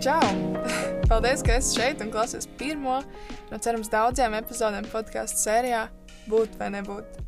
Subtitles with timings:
[0.00, 0.20] Čau!
[1.10, 3.02] Paldies, ka esi šeit un klausies pirmo
[3.50, 5.82] no cerams daudziem epizodēm podkāstu sērijā
[6.30, 7.18] Būt vai nebūt.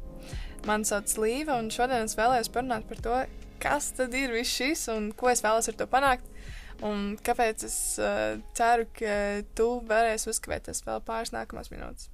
[0.64, 3.18] Mani sauc Līva, un šodien es vēlējos parunāt par to,
[3.60, 6.24] kas tad ir viss šis un ko es vēlos ar to panākt.
[6.80, 9.18] Un kāpēc es uh, ceru, ka
[9.52, 12.08] tu varēsi uzkavēties vēl pāris nākamās minūtes.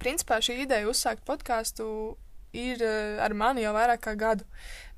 [0.00, 1.90] Principā šī ideja uzsākt podkāstu
[2.52, 4.46] ir uh, ar mani jau vairāk kā gadu,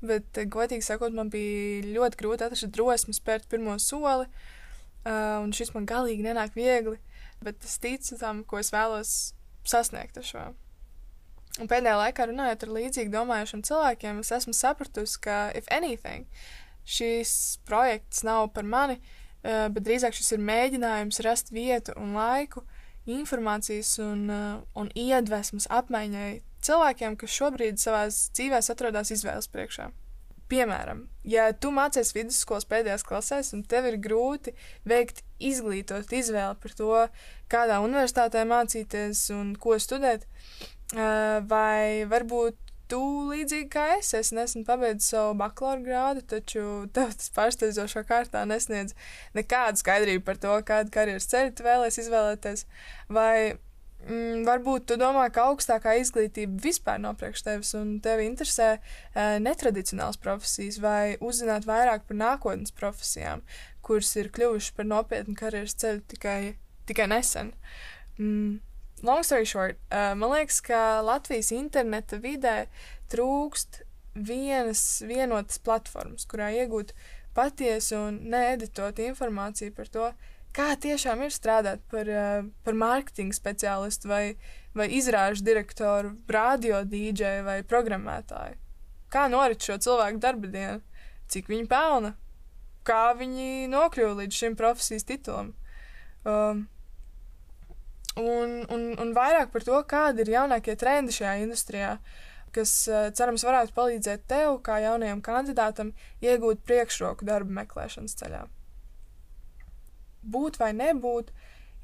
[0.03, 5.55] bet, uh, godīgi sakot, man bija ļoti grūti atrast drosmi spērt pirmo soli, uh, un
[5.55, 6.99] šis man galīgi nenāk viegli,
[7.43, 9.15] bet es ticu tam, ko es vēlos
[9.65, 10.45] sasniegt ar šo.
[11.55, 16.27] Un pēdējā laikā runājot ar līdzīgi domājušiem cilvēkiem, es esmu sapratusi, ka, if anything,
[16.83, 18.99] šīs projekts nav par mani,
[19.45, 22.65] bet drīzāk šis ir mēģinājums rast vietu un laiku
[23.05, 24.27] informācijas un,
[24.75, 26.29] un iedvesmas apmaiņai
[26.65, 29.91] cilvēkiem, kas šobrīd savā dzīvē atrodas izvēles priekšā.
[30.45, 34.53] Piemēram, ja tu mācies vidusskolas pēdējās klasēs, un tev ir grūti
[34.85, 36.99] veikt izglītot izvēli par to,
[37.49, 40.27] kādā universitātē mācīties un ko studēt,
[41.49, 47.31] vai varbūt tu līdzīgi kā es, es nesen pabeidzu savu bakalaura grādu, taču tev tas
[47.33, 48.93] pārsteidzošā kārtā nesniedz
[49.37, 52.65] nekādu skaidrību par to, kādu karjeras ceļu tu vēlēsies izvēlēties,
[53.09, 53.57] vai
[54.05, 58.79] mm, varbūt tu domā, ka augstākā izglītība vispār nav priekš tevis un tevi interesē e,
[59.43, 63.43] netradicionāls profesijas vai uzzināt vairāk par nākotnes profesijām,
[63.85, 66.39] kuras ir kļuvušas par nopietnu karjeras ceļu tikai,
[66.89, 67.51] tikai nesen.
[68.19, 68.63] Mm
[69.05, 72.65] long story short, uh, man liekas, ka Latvijas interneta vidē
[73.11, 73.83] trūkst
[74.15, 76.95] vienas vienotas platformas, kurā iegūt
[77.35, 80.11] patiesu un needitotu informāciju par to,
[80.55, 84.23] kā tiešām ir strādāt par, uh, par mārketinga speciālistu vai,
[84.77, 88.59] vai izrāžu direktoru, radio dīdžeju vai programmētāju.
[89.11, 90.79] Kā norit šo cilvēku darba dienu,
[91.31, 92.15] cik viņi pelna,
[92.85, 95.53] kā viņi nokļuva līdz šim profesijas titulam.
[96.25, 96.65] Um,
[98.15, 101.95] un, un, un vairāk par to, kādi ir jaunākie trendi šajā industrijā,
[102.55, 105.91] kas, eh, cerams, varētu palīdzēt tev, kā jaunajam kandidātam,
[106.23, 108.45] iegūt priekšroku darba meklēšanas ceļā.
[110.25, 111.31] Būt vai nebūt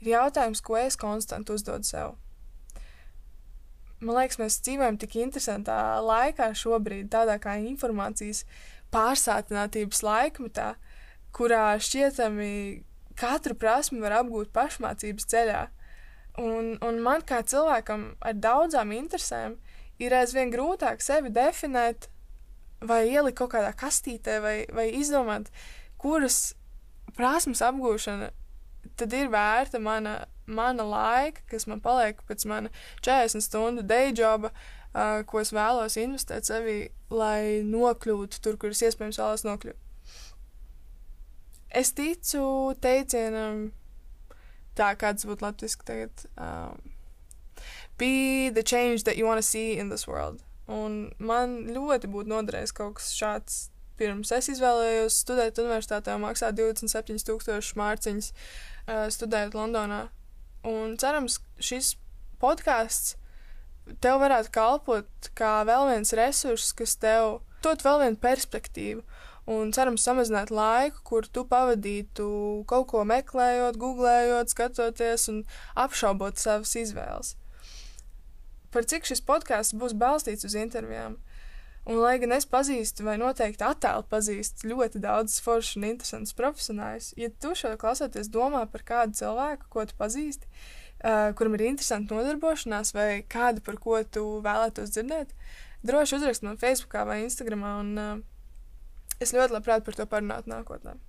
[0.01, 2.15] ir jautājums, ko es konstanti uzdodu sev.
[4.01, 8.47] Man liekas, mēs dzīvojam tik interesantā laikā šobrīd, tādā kā informācijas
[8.93, 10.71] pārsātinātības laikmetā,
[11.35, 12.53] kurā šķietami
[13.19, 15.61] katru prasmi var apgūt pašmācības ceļā.
[16.41, 19.59] Un, un man kā cilvēkam ar daudzām interesēm
[20.01, 22.07] ir aizvien grūtāk sevi definēt,
[22.81, 25.51] vai ielikt kaut kādā kastītē, vai, vai izdomāt,
[26.01, 26.55] kuras
[27.17, 28.31] prasmes apgūšana
[28.97, 32.71] tad ir vērta mana, mana laika, kas man paliek pēc mana
[33.05, 34.51] 40 stundu day joba,
[34.93, 36.79] uh, ko es vēlos investēt sevī,
[37.13, 39.87] lai nokļūtu tur, kur es iespējams vēlos nokļūt.
[41.81, 42.43] Es ticu
[42.83, 43.69] teicienam,
[44.75, 46.25] tā kāds būtu latviski tagad.
[46.35, 46.81] Um,
[47.97, 50.43] be the change that you want to see in this world.
[50.67, 53.61] Un man ļoti būtu noderējis kaut kas šāds.
[54.01, 60.07] Pirms es izvēlējos studēt universitātē un maksāt 27,000 mārciņas uh, studēt Londonā.
[60.65, 61.95] Un cerams, šis
[62.41, 63.15] podkāsts
[64.01, 69.03] tev varētu kalpot kā vēl viens resurss, kas tev dod vēl vienu perspektīvu
[69.51, 72.27] un cerams samazināt laiku, kur tu pavadītu
[72.69, 75.43] kaut ko meklējot, googlējot, skatoties un
[75.75, 77.35] apšaubot savas izvēles.
[78.71, 81.17] Par cik šis podkāsts būs balstīts uz intervijām.
[81.89, 87.07] Un, lai gan es pazīstu, vai noteikti attēlu pazīstu ļoti daudz foršu un interesantus profesionāļus,
[87.17, 90.45] ja tu šo klausoties domā par kādu cilvēku, ko tu pazīsti,
[91.01, 95.33] uh, kuram ir interesanti nodarbošanās, vai kādu, par ko tu vēlētos dzirdēt,
[95.81, 98.13] droši uzrakst man Facebook vai Instagram, un uh,
[99.17, 100.99] es ļoti labprāt par to parunātu nākotnē.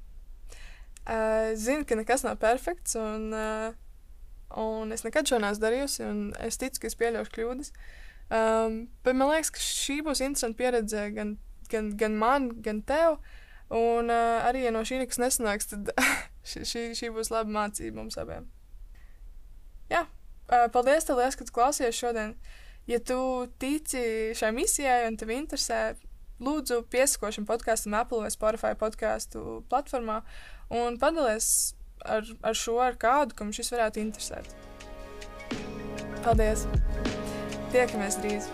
[1.03, 3.77] Uh, zinu, ka nekas nav perfekts, un, uh,
[4.57, 7.74] un es nekad šo neesmu darījusi, un es ticu, ka es pieļaušu kļūdas.
[8.33, 11.34] Um, bet man liekas, ka šī būs interesanta pieredze gan,
[11.69, 13.19] gan, gan man, gan tev.
[13.73, 15.93] Un uh, arī, ja no šī nekas nesanāks, tad
[16.49, 18.49] šī, šī, būs laba mācība mums abiem.
[19.93, 20.07] Jā,
[20.49, 22.34] uh, paldies, tev, liels, ka tu klausies šodien.
[22.89, 23.19] Ja tu
[23.63, 25.93] tici šai misijai un tev interesē
[26.43, 30.23] lūdzu piesako šim podkāstam Apple vai Spotify podkāstu platformā
[30.73, 34.55] un padalies ar, ar šo ar kādu, kam šis varētu interesēt.
[36.25, 36.67] Paldies!
[37.72, 38.51] Tiekamies drīz!